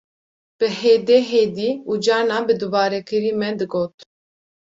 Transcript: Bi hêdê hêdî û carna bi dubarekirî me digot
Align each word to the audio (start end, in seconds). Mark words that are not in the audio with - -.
Bi 0.57 0.67
hêdê 0.79 1.17
hêdî 1.31 1.71
û 1.89 1.91
carna 2.05 2.39
bi 2.47 2.53
dubarekirî 2.61 3.31
me 3.39 3.49
digot 3.59 3.93